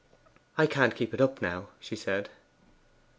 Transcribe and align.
'I 0.57 0.65
can't 0.65 0.95
keep 0.95 1.13
it 1.13 1.21
up 1.21 1.43
now,' 1.43 1.67
she 1.79 1.95
said. 1.95 2.29